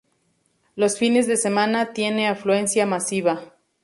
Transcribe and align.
Los 0.75 0.97
fines 0.97 1.27
de 1.27 1.37
semana 1.37 1.93
tiene 1.93 2.27
afluencia 2.27 2.87
masiva. 2.87 3.53